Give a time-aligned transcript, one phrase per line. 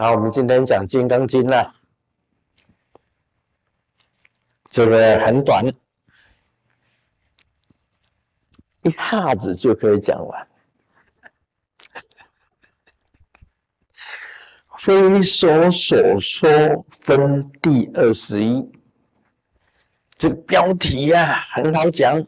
[0.00, 1.74] 好，我们今天讲《金刚经》了，
[4.70, 5.62] 这个很短，
[8.80, 10.48] 一下子就可以讲完。
[14.78, 18.72] 非说所说分第二十一，
[20.16, 22.24] 这个标题呀很好讲，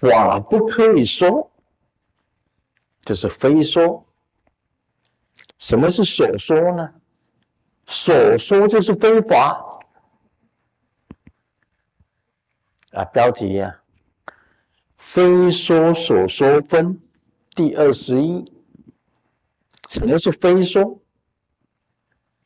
[0.00, 1.50] 话不可以说。
[3.08, 4.06] 就是非说，
[5.58, 6.92] 什么是所说呢？
[7.86, 9.80] 所说就是非法
[12.92, 13.02] 啊！
[13.06, 13.80] 标题呀，
[14.98, 17.00] 非说所说分
[17.54, 18.52] 第二十一。
[19.88, 21.00] 什么是非说？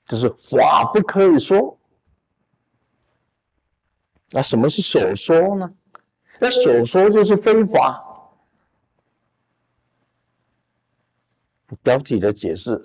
[0.07, 1.77] 就是话不可以说。
[4.31, 5.75] 那什么是所说呢？
[6.39, 8.11] 那所说就是非法。
[11.83, 12.81] 标题的解释，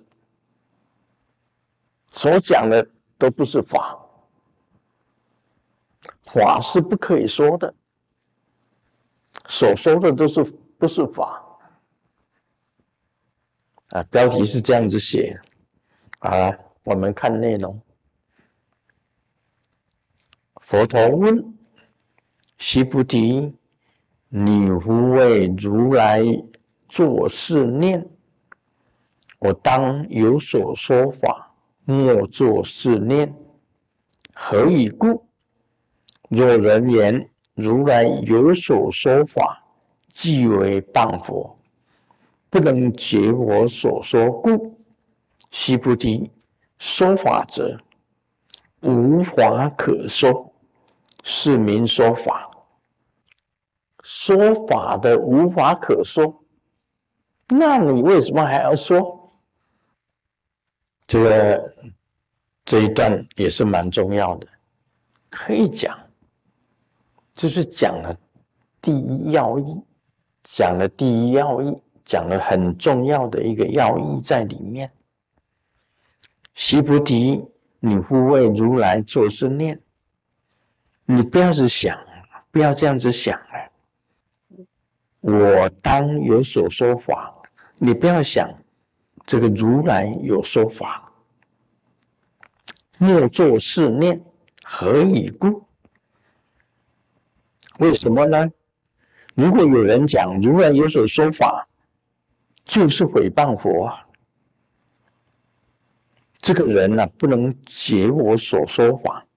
[2.12, 3.98] 所讲的都不是法，
[6.26, 7.74] 法是不可以说的，
[9.48, 10.44] 所说的都是
[10.78, 11.44] 不是法
[13.90, 14.04] 啊？
[14.04, 15.40] 标题是这样子写，
[16.20, 16.52] 啊，
[16.84, 17.82] 我们看内容。
[20.62, 21.58] 佛陀问：
[22.58, 23.56] 须菩提，
[24.28, 26.22] 你无为如来
[26.90, 28.06] 作是念？
[29.40, 31.54] 我当有所说法，
[31.86, 33.34] 莫作是念。
[34.34, 35.28] 何以故？
[36.30, 39.64] 若人言如来有所说法，
[40.12, 41.58] 即为谤佛，
[42.50, 44.80] 不能解我所说故。
[45.52, 46.32] 须菩提，
[46.80, 47.80] 说法者，
[48.82, 50.52] 无法可说，
[51.24, 52.50] 是名说法。
[54.04, 56.44] 说法的无法可说，
[57.50, 59.17] 那你为什么还要说？
[61.08, 61.74] 这个
[62.66, 64.48] 这一段也是蛮重要的，
[65.30, 65.98] 可以讲，
[67.34, 68.14] 就是讲了
[68.82, 69.82] 第一要义，
[70.44, 74.92] 讲了第一要义，讲了很重要的一个要义在里面。
[76.56, 77.42] 习菩提，
[77.80, 79.80] 你护为如来作是念，
[81.06, 81.98] 你不要是想，
[82.52, 83.56] 不要这样子想啊！
[85.22, 87.34] 我当有所说法，
[87.78, 88.50] 你不要想。
[89.28, 91.12] 这个如来有说法，
[92.98, 94.24] 莫作是念，
[94.64, 95.68] 何以故？
[97.80, 98.50] 为什么呢？
[99.36, 101.68] 如果有人讲如来有所说法，
[102.64, 104.08] 就是诽谤佛啊！
[106.40, 109.28] 这个人呢，不能解我所说法，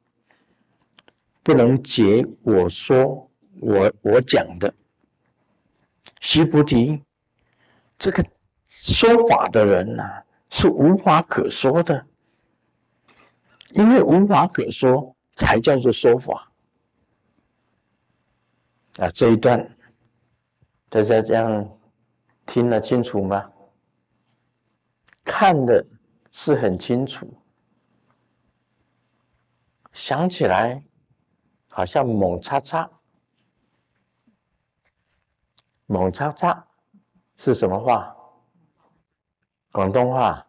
[1.42, 3.28] 不能解我说
[3.58, 4.72] 我我讲的。
[6.20, 7.02] 须菩提，
[7.98, 8.24] 这个。
[8.82, 12.06] 说法的人呐，是无话可说的，
[13.72, 16.50] 因为无话可说，才叫做说法。
[18.96, 19.76] 啊，这一段
[20.88, 21.78] 大家这样
[22.46, 23.52] 听得清楚吗？
[25.24, 25.86] 看的
[26.32, 27.30] 是很清楚，
[29.92, 30.82] 想起来
[31.68, 32.90] 好像猛叉叉，
[35.84, 36.66] 猛叉叉
[37.36, 38.16] 是什么话？
[39.72, 40.44] 广东话，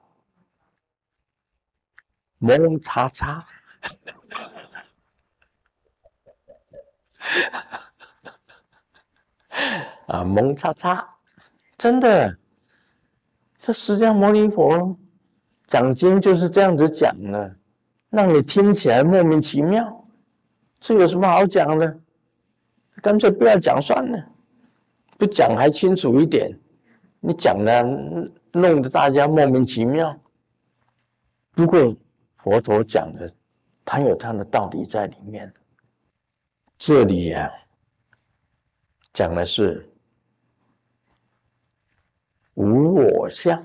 [2.40, 3.46] 蒙叉叉，
[10.08, 11.08] 啊，蒙叉叉，
[11.78, 12.36] 真的，
[13.60, 14.98] 这释迦牟尼佛
[15.68, 17.56] 讲经就是这样子讲的，
[18.10, 20.04] 让你听起来莫名其妙，
[20.80, 22.00] 这有什么好讲的？
[23.04, 24.32] 干脆不要讲算了，
[25.20, 26.60] 不讲还清楚一点，
[27.20, 28.32] 你讲的。
[28.54, 30.18] 弄得大家莫名其妙。
[31.52, 31.96] 不过
[32.38, 33.34] 佛陀讲的，
[33.86, 35.54] 他有他的道理在里面。
[36.78, 37.52] 这里呀，
[39.14, 39.88] 讲的是
[42.56, 43.64] 无我相、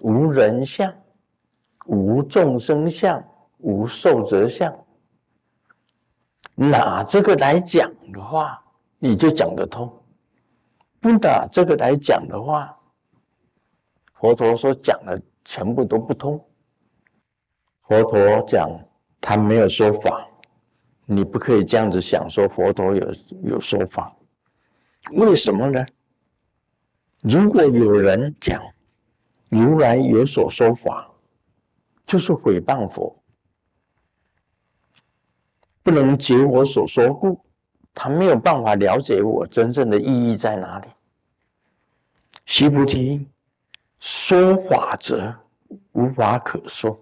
[0.00, 0.92] 无人相、
[1.86, 3.22] 无众生相、
[3.58, 4.74] 无寿者相。
[6.54, 8.64] 拿这个来讲的话，
[8.98, 9.86] 你就讲得通；
[11.00, 12.74] 不拿这个来讲的话，
[14.18, 16.42] 佛陀所讲的全部都不通。
[17.82, 18.70] 佛陀讲
[19.20, 20.26] 他没有说法，
[21.04, 24.14] 你不可以这样子想，说佛陀有有说法。
[25.12, 25.86] 为什么呢？
[27.20, 28.62] 如果有人讲
[29.48, 31.10] 如来有所说法，
[32.06, 33.22] 就是诽谤佛，
[35.82, 37.40] 不能解我所说故，
[37.94, 40.88] 他没有办法了解我真正的意义在哪里。
[42.44, 43.28] 须菩提，
[44.06, 45.34] 说法者
[45.90, 46.96] 无法可说。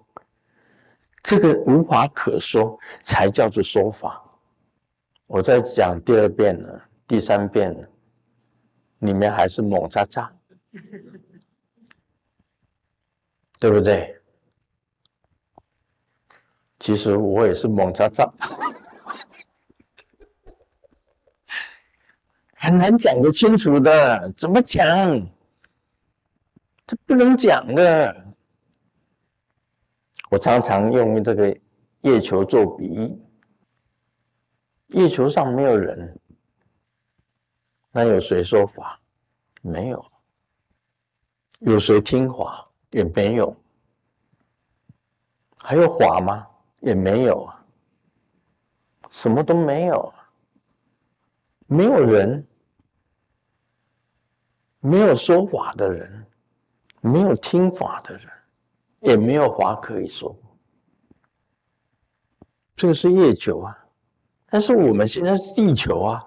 [1.23, 4.23] 这个无法可说，才叫做说法。
[5.27, 7.87] 我在讲第二遍了，第三遍了，
[8.99, 10.31] 你们还是猛喳喳，
[13.59, 14.19] 对不对？
[16.81, 18.33] 其实我也是猛喳喳，
[22.55, 25.34] 很难讲得清楚的，怎么讲？
[26.87, 28.35] 这不能讲的。
[30.31, 31.57] 我常常用这个
[32.03, 33.19] 月球做比喻，
[34.89, 36.21] 月球上没有人，
[37.93, 39.01] 那有谁说法？
[39.63, 40.05] 没有。
[41.61, 42.69] 有谁听法？
[42.91, 43.57] 也没有。
[45.59, 46.47] 还有法吗？
[46.81, 47.65] 也没有啊。
[49.11, 50.13] 什么都没有。
[51.67, 52.47] 没有人，
[54.81, 56.27] 没有说法的人，
[57.05, 58.29] 没有听法的人。
[59.01, 60.35] 也没有话可以说，
[62.75, 63.79] 这个是月球啊，
[64.47, 66.27] 但是我们现在是地球啊，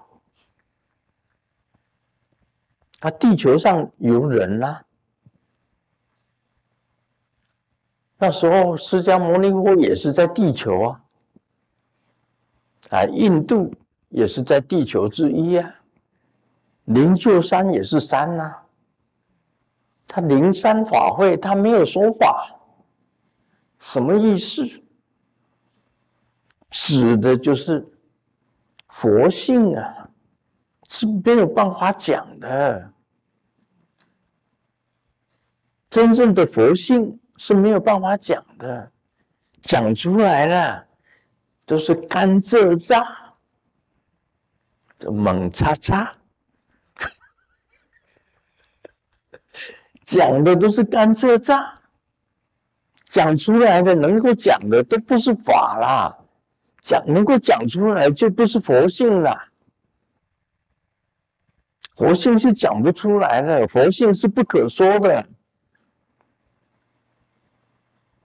[3.00, 4.80] 啊，地球上有人呐，
[8.16, 11.04] 那时候释迦牟尼佛也是在地球啊，
[12.90, 13.74] 啊，印度
[14.08, 15.74] 也是在地球之一啊，
[16.84, 18.54] 灵鹫山也是山呐，
[20.08, 22.58] 他灵山法会他没有说法。
[23.78, 24.66] 什么意思？
[26.70, 27.86] 指的就是
[28.88, 30.10] 佛性啊，
[30.88, 32.92] 是没有办法讲的。
[35.88, 38.92] 真正的佛性是没有办法讲的，
[39.62, 40.86] 讲出来了
[41.64, 43.02] 都是干蔗渣，
[45.06, 46.12] 猛叉叉，
[50.08, 51.74] 讲的都是干蔗渣。
[53.10, 56.18] 讲出来的能够讲的都不是法啦，
[56.82, 59.50] 讲能够讲出来就不是佛性啦。
[61.96, 65.26] 佛性是讲不出来的，佛性是不可说的。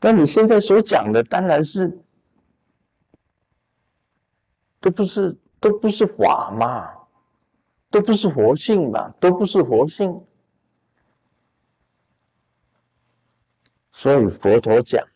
[0.01, 1.99] 那你现在所讲的当然是
[4.79, 6.89] 都不是都不是法嘛，
[7.89, 10.25] 都不是佛性嘛，都不是佛性。
[13.93, 15.07] 所以佛陀讲，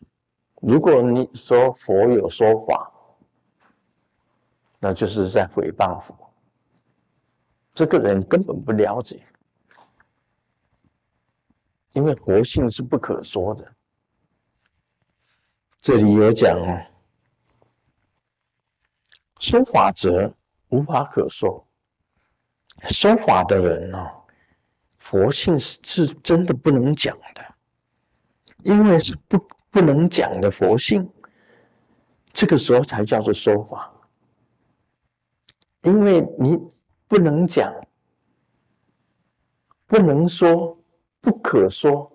[0.62, 2.90] 如果你说佛有说法，
[4.78, 6.16] 那就是在诽谤佛。
[7.74, 9.20] 这个人根本不了解，
[11.92, 13.74] 因为佛性是不可说的。
[15.80, 16.86] 这里有讲哦，
[19.38, 20.32] 说法者
[20.68, 21.66] 无法可说，
[22.90, 24.10] 说法的人呢，
[24.98, 27.47] 佛性是是真的不能讲的。
[28.64, 29.38] 因为是不
[29.70, 31.08] 不能讲的佛性，
[32.32, 33.92] 这个时候才叫做说法。
[35.82, 36.58] 因为你
[37.06, 37.72] 不能讲，
[39.86, 40.76] 不能说，
[41.20, 42.10] 不可说，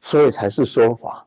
[0.00, 1.26] 所以才是说法。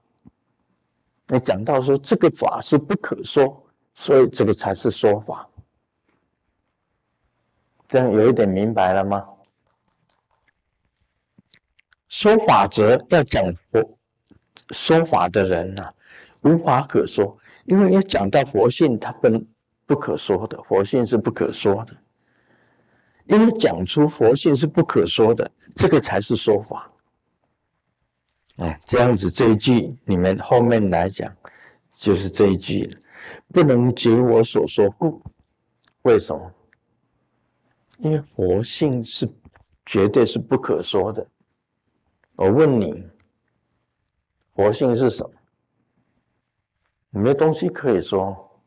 [1.27, 3.65] 你讲到说这个法是不可说，
[3.95, 5.50] 所以这个才是说法。
[7.88, 9.27] 这样有一点明白了吗？
[12.08, 13.99] 说法则要讲佛。
[14.72, 15.92] 说法的人呐，
[16.42, 19.46] 无法可说，因为要讲到佛性，他不能
[19.86, 21.96] 不可说的，佛性是不可说的。
[23.25, 26.92] 因为讲出佛性是不可说的，这个才是说法。
[28.58, 31.32] 嗯，这样子这一句，你们后面来讲，
[31.96, 32.98] 就是这一句
[33.54, 35.22] 不能解我所说故。
[36.01, 36.51] 为什么？
[38.00, 39.30] 因为佛性是
[39.86, 41.28] 绝对是不可说的。
[42.36, 43.09] 我问你。
[44.60, 45.32] 佛性是什么？
[47.12, 48.60] 没东西可以说，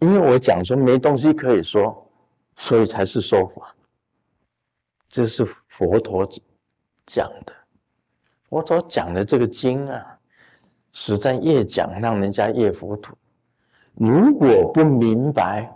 [0.00, 2.10] 因为我讲说没东西可以说，
[2.56, 3.72] 所以才是说法。
[5.08, 6.28] 这是佛陀
[7.06, 7.52] 讲的，
[8.48, 10.18] 佛陀讲的这个经啊，
[10.90, 13.14] 实在越讲让人家越糊涂。
[13.94, 15.72] 如果不明白，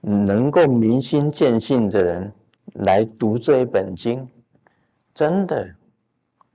[0.00, 2.32] 能够明心见性的人
[2.74, 4.30] 来读这一本经，
[5.12, 5.74] 真的。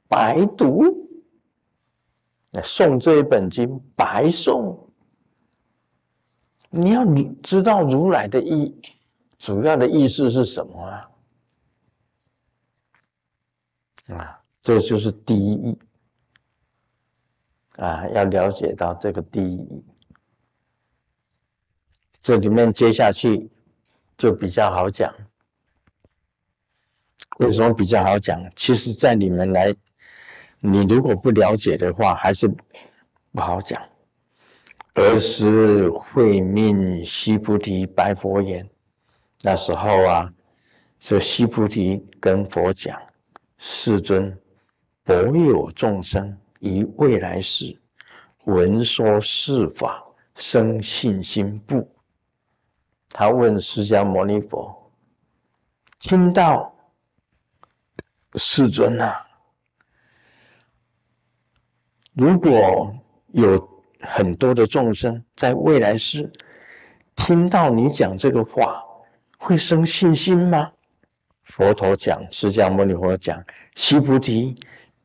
[0.07, 1.09] 白读，
[2.51, 4.77] 那诵这一本经白诵。
[6.69, 7.05] 你要
[7.41, 8.81] 知道如来的意，
[9.37, 11.11] 主要的意思是什么啊？
[14.07, 15.79] 啊，这就是第一义
[17.77, 19.85] 啊，要了解到这个第一义。
[22.21, 23.49] 这里面接下去
[24.17, 25.13] 就比较好讲。
[27.37, 28.41] 为什么比较好讲？
[28.55, 29.75] 其实，在你们来，
[30.65, 32.47] 你如果不了解的话，还是
[33.31, 33.81] 不好讲。
[34.95, 38.67] 儿时会命西菩提白佛言
[39.43, 40.33] ：“那时候啊，
[40.99, 42.97] 这西菩提跟佛讲，
[43.57, 44.37] 世尊，
[45.03, 47.77] 博有众生于未来世
[48.45, 50.03] 闻说是法，
[50.35, 51.87] 生信心不？”
[53.09, 54.91] 他问释迦牟尼佛
[55.99, 56.73] ：“听到
[58.35, 59.24] 世尊啊，
[62.15, 62.91] 如果
[63.27, 63.69] 有？”
[64.07, 66.31] 很多的众生在未来世
[67.15, 68.79] 听到你讲这个话，
[69.39, 70.71] 会生信心吗？
[71.45, 73.43] 佛陀讲，释迦牟尼佛讲，
[73.73, 74.55] 悉菩提，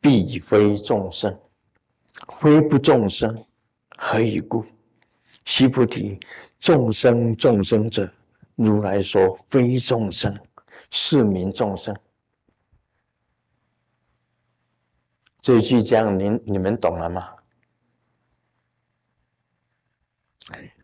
[0.02, 1.34] 必非众生，
[2.40, 3.34] 非不众生，
[3.96, 4.66] 何以故？
[5.46, 6.20] 悉菩提，
[6.58, 8.06] 众生众生者，
[8.56, 10.38] 如来说非众生，
[10.90, 11.96] 是名众生。
[15.42, 17.28] 这句讲，您你们懂了吗？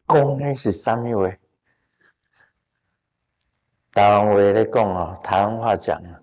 [0.09, 1.37] 讲的是什么话？
[3.93, 6.21] 台湾话咧讲哦，台湾话讲啊，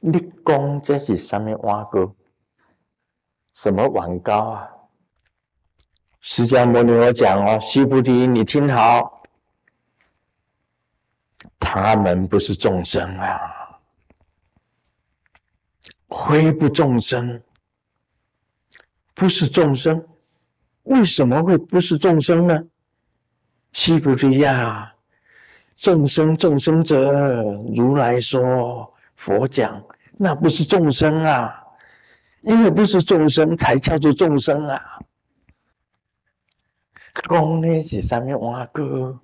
[0.00, 2.14] 你讲这是什么碗糕？
[3.52, 4.70] 什么碗糕啊？
[6.20, 9.22] 释迦牟尼佛讲哦，须菩提，你听好，
[11.58, 13.59] 他们不是众生啊，
[16.10, 17.40] 非不众生，
[19.14, 20.04] 不是众生，
[20.82, 22.64] 为什么会不是众生呢？
[23.72, 24.92] 西菩提亚，
[25.76, 27.42] 众生众生者，
[27.74, 31.62] 如来说佛讲，那不是众生啊，
[32.42, 34.98] 因为不是众生，才叫做众生啊。
[37.28, 39.20] 讲那是上面挖哥，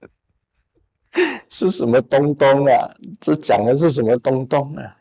[1.48, 2.90] 是什么东东啊？
[3.20, 4.96] 这讲的是什么东东啊？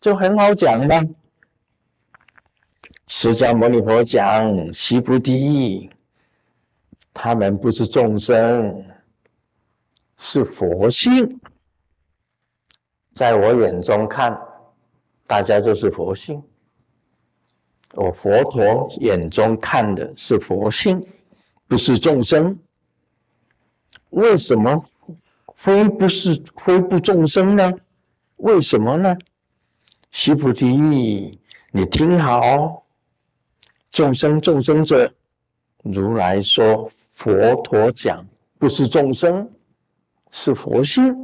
[0.00, 1.08] 就很好讲的，
[3.06, 5.90] 释迦牟尼佛讲西菩提。
[7.12, 8.82] 他们不是众生，
[10.16, 11.38] 是佛性。
[13.14, 14.40] 在我眼中看，
[15.26, 16.42] 大家就是佛性。
[17.92, 21.04] 我佛陀眼中看的是佛性，
[21.68, 22.58] 不是众生。
[24.10, 24.82] 为什么
[25.56, 27.70] 非不是非不众生呢？
[28.36, 29.14] 为什么呢？
[30.10, 30.66] 须菩提，
[31.72, 32.84] 你听好，
[33.92, 35.12] 众生众生者，
[35.82, 36.90] 如来说。
[37.14, 38.26] 佛陀讲
[38.58, 39.46] 不是众生，
[40.30, 41.14] 是佛性。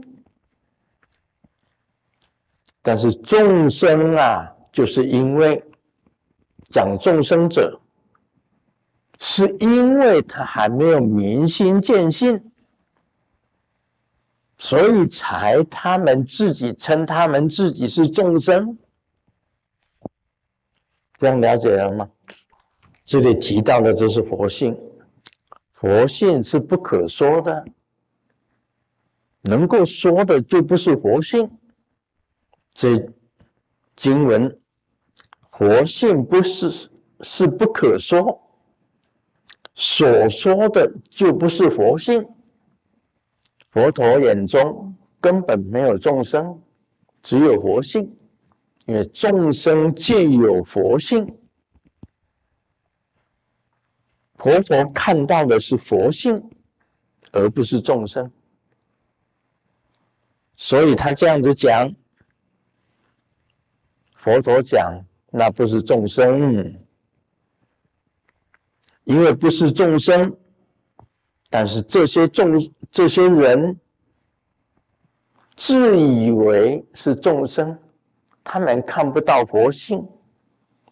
[2.82, 5.64] 但是众生啊，就是因为
[6.68, 7.80] 讲众生者，
[9.18, 12.45] 是因为他还没有明心见性，
[14.58, 18.78] 所以才他们自己称他们自己是众生。
[21.18, 22.08] 这样了解了吗？
[23.04, 24.76] 这里提到的就是佛性。
[25.72, 27.64] 佛性是不可说的，
[29.42, 31.50] 能够说的就不是佛性。
[32.74, 33.08] 这
[33.94, 34.58] 经文，
[35.52, 38.42] 佛性不是是不可说，
[39.74, 42.26] 所说的就不是佛性。
[43.76, 46.58] 佛陀眼中根本没有众生，
[47.22, 48.10] 只有佛性，
[48.86, 51.26] 因为众生皆有佛性。
[54.36, 56.42] 佛陀看到的是佛性，
[57.32, 58.32] 而不是众生，
[60.56, 61.94] 所以他这样子讲。
[64.14, 66.80] 佛陀讲，那不是众生，
[69.04, 70.34] 因为不是众生，
[71.50, 72.58] 但是这些众
[72.96, 73.78] 这些人
[75.54, 77.78] 自以为是众生，
[78.42, 80.02] 他们看不到佛性，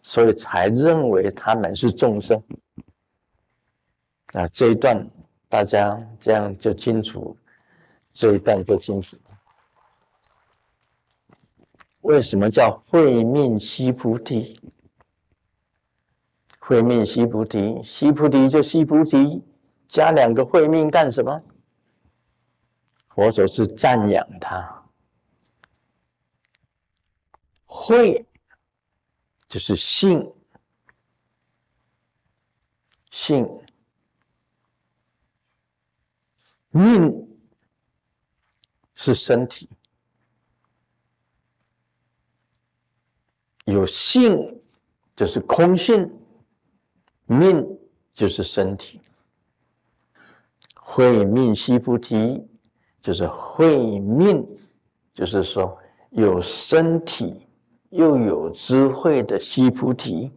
[0.03, 2.39] 所以才认为他们是众生。
[4.33, 5.09] 啊，这一段
[5.49, 7.35] 大家这样就清楚，
[8.13, 9.17] 这一段就清楚。
[12.01, 14.61] 为什么叫慧命西菩提？
[16.59, 19.43] 慧命西菩提，西菩提就西菩提，
[19.87, 21.41] 加两个慧命干什么？
[23.15, 24.85] 佛祖是赞扬他，
[27.63, 28.25] 慧
[29.47, 30.29] 就是性，
[33.11, 33.47] 性。
[36.71, 37.39] 命
[38.95, 39.69] 是身体，
[43.63, 44.61] 有性
[45.15, 46.11] 就是空性，
[47.27, 47.65] 命
[48.13, 48.99] 就是身体。
[50.73, 52.45] 慧命西菩提。
[53.05, 54.43] 就是慧命
[55.13, 55.77] 就是说
[56.09, 57.47] 有身体
[57.91, 60.31] 又有智慧的西菩提，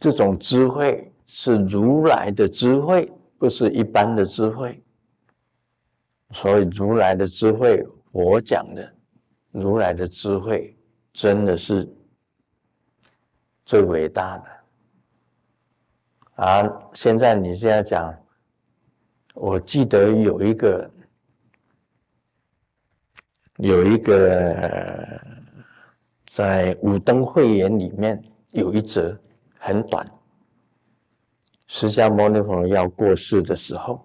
[0.00, 4.82] 这种智慧是如来的智慧，不是一般的智慧。
[6.32, 8.92] 所以如来的智慧，我讲的
[9.52, 10.76] 如来的智慧，
[11.12, 11.88] 真的是
[13.64, 16.44] 最伟大的。
[16.44, 18.12] 啊，现在你现在讲，
[19.32, 20.90] 我记得有一个
[23.58, 25.20] 有一个
[26.32, 29.18] 在五灯会言里面有一则
[29.58, 30.10] 很短，
[31.66, 34.04] 释迦牟尼佛要过世的时候。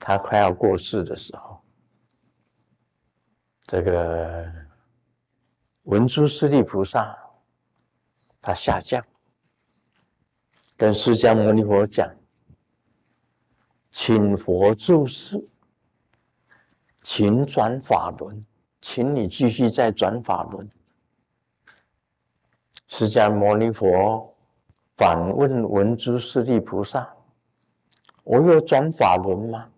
[0.00, 1.60] 他快要过世的时候，
[3.62, 4.50] 这个
[5.82, 7.18] 文殊师利菩萨
[8.40, 9.04] 他下降，
[10.76, 12.08] 跟释迦牟尼佛讲
[13.90, 15.36] ：“请佛住世，
[17.10, 18.38] 请转法轮，
[18.82, 20.68] 请你继续再转法轮。”
[22.86, 24.36] 释迦牟尼佛
[24.94, 27.10] 反问文殊师利菩萨
[28.24, 29.70] ：“我有转法轮吗？”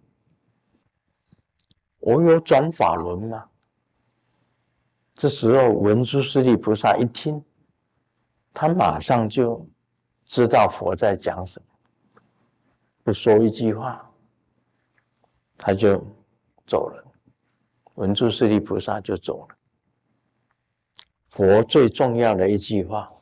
[2.00, 3.49] 我有转法轮吗？
[5.14, 7.40] 这时候文殊师利菩萨一听，
[8.52, 9.64] 他马上就
[10.25, 12.20] 知道佛在讲什么，
[13.04, 14.10] 不说一句话，
[15.56, 16.04] 他就
[16.66, 17.06] 走了。
[18.00, 19.54] 文殊师利菩萨就走了。
[21.28, 23.12] 佛最重要的一句话：“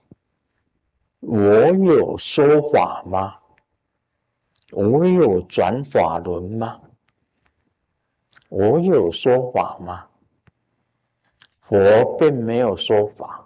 [1.19, 3.35] 我有说法吗？
[4.71, 6.81] 我有转法轮吗？”
[8.51, 10.07] 我有说法吗？
[11.63, 13.45] 佛并没有说法，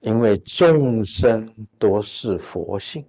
[0.00, 3.06] 因为众生都是佛性。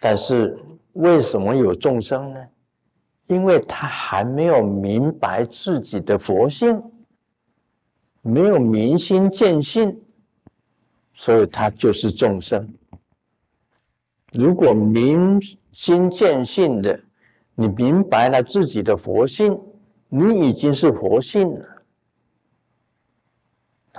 [0.00, 0.58] 但是
[0.94, 2.48] 为什么有众生呢？
[3.32, 6.82] 因为他还没有明白自己的佛性，
[8.20, 9.98] 没有明心见性，
[11.14, 12.70] 所以他就是众生。
[14.32, 15.40] 如果明，
[15.72, 17.02] 心见性的，
[17.54, 19.58] 你明白了自己的佛性，
[20.08, 21.82] 你已经是佛性了。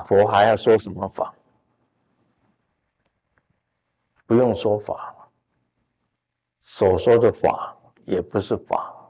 [0.05, 1.33] 佛还要说什么法？
[4.27, 5.27] 不用说法了，
[6.61, 9.02] 所说的法也不是法，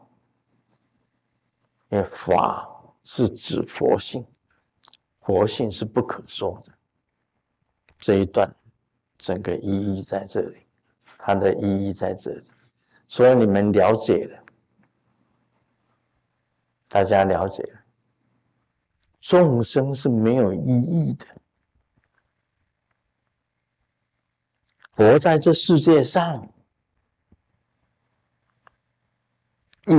[1.94, 2.68] 因为法
[3.04, 4.26] 是指佛性，
[5.22, 6.74] 佛性是不可说的。
[8.00, 8.52] 这一段
[9.20, 10.66] 整个意义在这里，
[11.20, 12.50] 它的意义在这里。
[13.08, 14.44] 所以你们了解了，
[16.88, 17.80] 大家了解了，
[19.22, 21.28] 众生是没有意义的，
[24.90, 26.52] 活在这世界上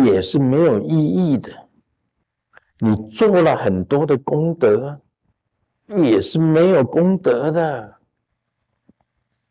[0.05, 1.64] 也是没有意义的。
[2.85, 5.01] 你做了很多的功德，
[5.87, 7.95] 也是没有功德的，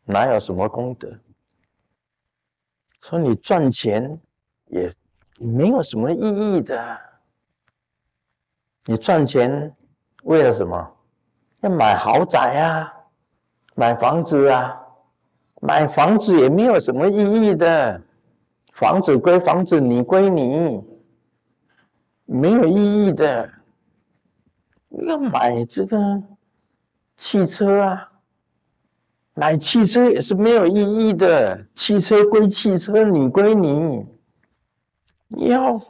[0.04, 1.12] 哪有什么功德？
[3.02, 4.20] 说你赚钱
[4.66, 4.94] 也
[5.40, 6.20] 没有什么意
[6.56, 6.96] 义的。
[8.84, 9.74] 你赚钱
[10.22, 10.96] 为了什么？
[11.62, 12.94] 要买豪宅啊，
[13.74, 14.80] 买房子啊，
[15.60, 18.00] 买房子也没有什么意义的。
[18.74, 20.80] 房子归房子，你归你，
[22.24, 23.50] 没有意义的。
[24.90, 26.22] 要买这个
[27.16, 28.10] 汽车啊。
[29.36, 34.06] 买汽车也是没有意义的，汽车归汽车，你归你。
[35.48, 35.82] 要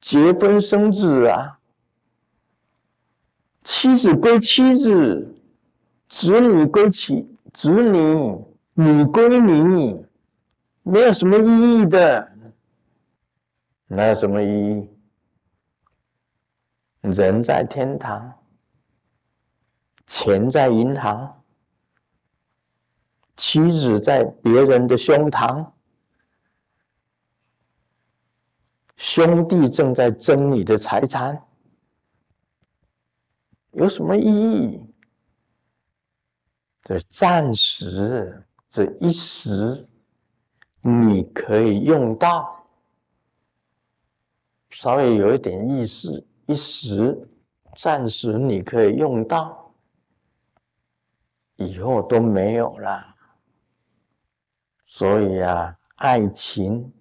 [0.00, 1.58] 结婚生子啊，
[3.64, 5.34] 妻子归妻子，
[6.08, 8.38] 子女归妻子女，
[8.74, 10.06] 你归你，
[10.84, 12.30] 没有什么意义的。
[13.88, 14.88] 哪有什么意义？
[17.12, 18.32] 人在天堂，
[20.06, 21.40] 钱在银行。
[23.36, 25.72] 妻子在别人的胸膛，
[28.96, 31.44] 兄弟正在争你的财产，
[33.72, 34.80] 有什么意义？
[36.84, 39.88] 这暂时，这一时，
[40.80, 42.64] 你可以用到，
[44.70, 47.28] 稍微有一点意思，一时，
[47.76, 49.74] 暂时你可以用到，
[51.56, 53.14] 以后都没有了。
[54.84, 56.92] 所以啊，爱情，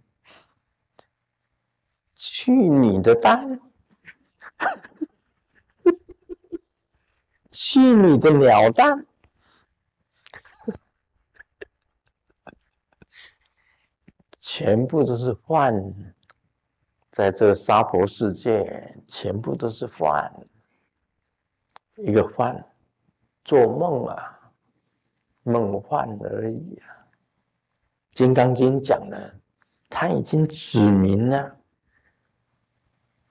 [2.16, 3.60] 去你的蛋，
[7.52, 9.06] 去你的鸟蛋，
[14.40, 15.76] 全部都是幻，
[17.14, 20.32] 在这娑婆世界，全部都是幻，
[21.98, 22.60] 一个幻，
[23.46, 24.52] 做梦啊，
[25.44, 26.90] 梦幻而已啊。
[28.18, 29.32] 《金刚经》讲了，
[29.92, 31.56] 他已经指明了，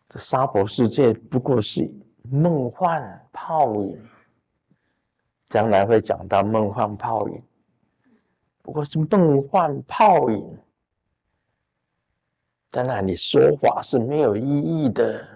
[0.08, 1.92] 这娑婆世界不过是
[2.30, 4.00] 梦幻泡影，
[5.48, 7.42] 将来会讲到梦幻泡影，
[8.62, 10.56] 不过是梦幻泡影。
[12.72, 15.28] 在那里说法是没有意义的，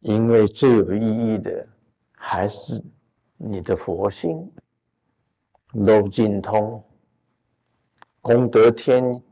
[0.00, 1.64] 因为最有意义的
[2.10, 2.82] 还是
[3.36, 4.50] 你的佛性。
[5.74, 6.82] 漏尽通，
[8.22, 9.22] 功德天，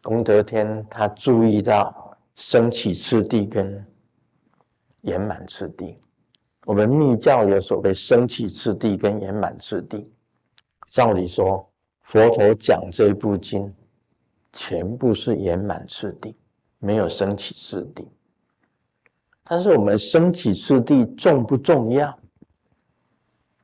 [0.00, 3.84] 功德天他注意到升起次第跟
[5.02, 5.98] 圆满次第。
[6.64, 10.10] 我们密教有所谓升起次第跟圆满次第。
[10.88, 11.68] 照理说，
[12.02, 13.74] 佛陀讲这部经。
[14.54, 16.34] 全部是圆满次第，
[16.78, 18.08] 没有升起次第。
[19.42, 22.16] 但是我们升起次第重不重要？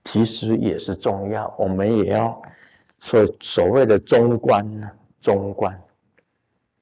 [0.04, 1.54] 其实也是重要。
[1.56, 2.42] 我们也要
[3.00, 4.90] 所所谓的中观呢，
[5.22, 5.80] 中观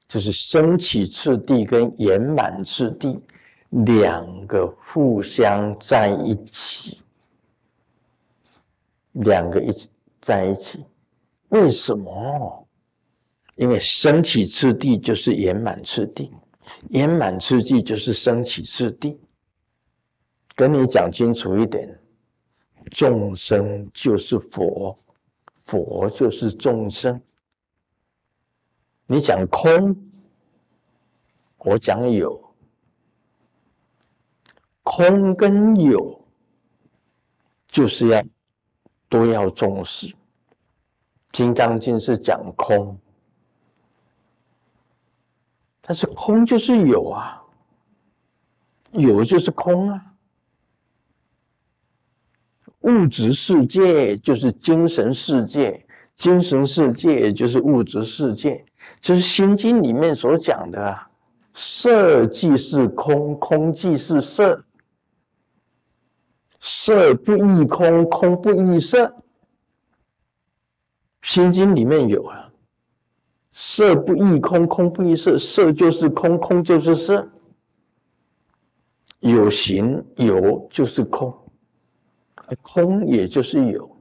[0.09, 3.21] 就是升起次第跟圆满次第
[3.69, 7.03] 两个互相在一起，
[9.13, 9.91] 两个一起
[10.23, 10.85] 在一起，
[11.51, 12.68] 为什么？
[13.59, 16.33] 因为升起次第就是圆满次第，
[16.91, 19.21] 圆满次第就是升起次第。
[20.55, 22.01] 跟你讲清楚一点，
[22.93, 24.97] 众生就是佛，
[25.65, 27.21] 佛就是众生。
[29.07, 29.97] 你讲空，
[31.59, 32.41] 我讲有，
[34.85, 36.25] 空跟有
[37.67, 38.25] 就是要
[39.09, 40.07] 都要重视。
[41.33, 42.97] 《金刚经》是讲空。
[45.89, 47.43] 但是空就是有啊，
[48.93, 50.05] 有就是空啊。
[52.81, 58.67] 物质世界就是精神世界，精神世界就是物质世界，
[59.01, 61.11] 就是《心经》里面所讲的啊，
[61.55, 64.63] 色即是空，空即是色，
[66.61, 69.07] 色不异空，空不异色，
[71.23, 72.48] 《心经》里面有啊。
[73.61, 77.29] 色不异空，空不异色，色就是空，空就是色。
[79.19, 81.37] 有形有就是空，
[82.63, 84.01] 空也就是有，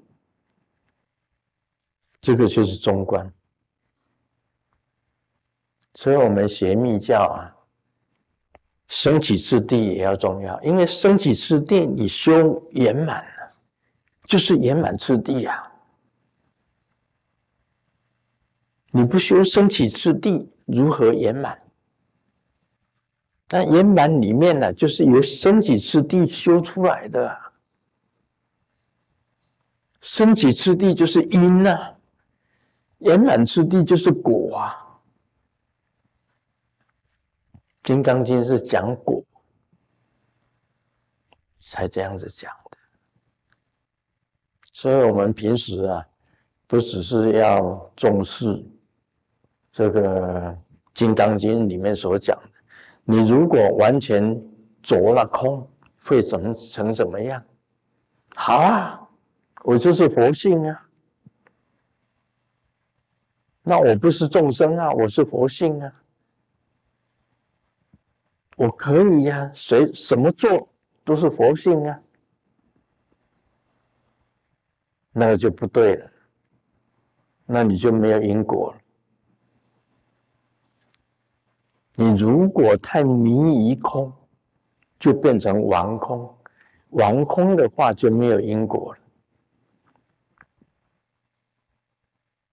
[2.22, 3.34] 这个就是中观。
[5.96, 7.50] 所以我们学密教啊，
[8.88, 13.52] 升起次第也要重要，因为升起次第你修圆满了，
[14.28, 15.64] 就是圆满次第呀。
[18.92, 21.62] 你不修升起次第，如何圆满？
[23.50, 27.38] 那圆满里面呢，就是由升起次第修出来的。
[30.02, 31.96] 升起次第就是因呐，
[33.00, 34.84] 圆满次第就是果啊。
[37.84, 39.24] 《金刚经》是讲果，
[41.62, 42.78] 才这样子讲的。
[44.74, 46.06] 所以，我们平时啊，
[46.68, 48.66] 不只是要重视。
[49.78, 50.52] 这个
[50.96, 52.50] 《金刚经》里面所讲的，
[53.04, 54.36] 你如果完全
[54.82, 55.70] 着了空，
[56.04, 57.44] 会怎么成怎么样？
[58.34, 59.08] 好啊，
[59.64, 60.90] 我就是佛性啊，
[63.62, 65.94] 那我不是众生啊，我是佛性啊，
[68.56, 70.68] 我可以呀，谁什么做
[71.06, 72.02] 都是佛性啊，
[75.12, 76.12] 那个就不对了，
[77.46, 78.82] 那你就没有因果了。
[82.00, 84.14] 你如果太迷于空，
[85.00, 86.38] 就变成王空，
[86.90, 89.02] 王空的话就没有因果了。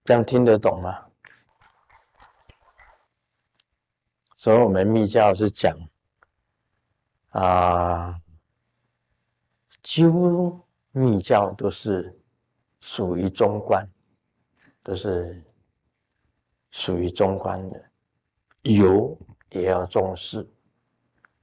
[0.03, 1.05] 这样听得懂吗？
[4.35, 5.77] 所以我们密教是讲
[7.29, 8.19] 啊，
[9.83, 10.59] 几乎
[10.91, 12.19] 密教都是
[12.79, 13.87] 属于中观，
[14.81, 15.43] 都是
[16.71, 17.85] 属于中观的
[18.63, 19.15] 有。
[19.55, 20.45] 也要重视，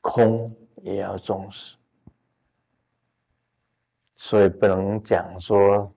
[0.02, 1.78] 空也要重视，
[4.16, 5.90] 所以不能讲说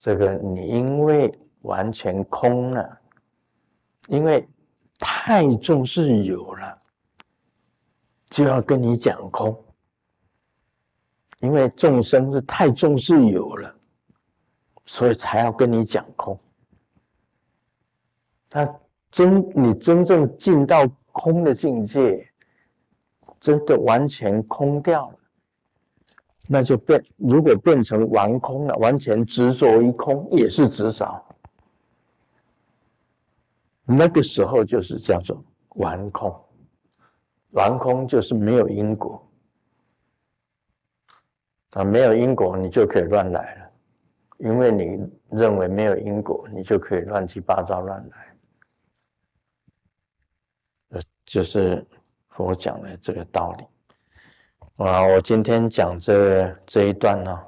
[0.00, 2.98] 这个你因为完全空了，
[4.08, 4.48] 因为
[4.98, 6.78] 太重视有了，
[8.30, 9.54] 就要跟你讲空，
[11.40, 13.76] 因为众生是太重视有了，
[14.86, 16.40] 所以才要跟你讲空。
[18.50, 18.80] 那
[19.10, 20.90] 真你真正进到。
[21.14, 22.28] 空的境界
[23.40, 25.18] 真的完全空掉了，
[26.48, 31.24] 那就变，如果变成完空了，完全执着于空，也是执着。
[33.84, 35.42] 那个时候就是叫做
[35.76, 36.34] 完空，
[37.50, 39.24] 完空就是没有因果
[41.74, 43.70] 啊，没有因果你就可以乱来了，
[44.38, 44.98] 因为你
[45.30, 48.33] 认为没有因果，你就可以乱七八糟乱来。
[51.24, 51.86] 就是
[52.28, 55.02] 佛讲的这个道理啊。
[55.06, 57.46] 我今天讲这这一段呢，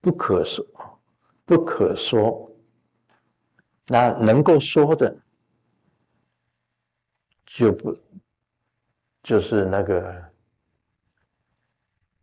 [0.00, 0.64] 不可说，
[1.44, 2.48] 不可说。
[3.86, 5.18] 那能够说的，
[7.44, 7.98] 就不
[9.22, 10.30] 就是那个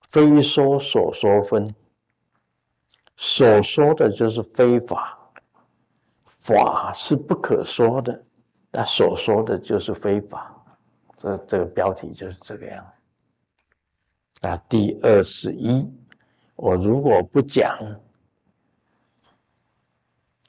[0.07, 1.75] 非说所说分，
[3.17, 5.31] 所说的就是非法，
[6.25, 8.25] 法是不可说的，
[8.71, 10.55] 那所说的就是非法。
[11.17, 12.85] 这这个标题就是这个样。
[14.41, 15.85] 那第二十一，
[16.55, 17.77] 我如果不讲。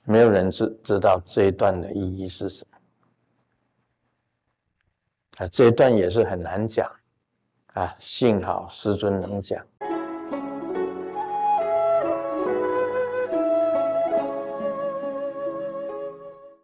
[0.04, 2.78] 没有人知知道这一段的意义是什么
[5.37, 5.46] 啊？
[5.48, 6.90] 这一段也是很难讲
[7.74, 7.94] 啊。
[8.00, 9.64] 幸好师尊能讲。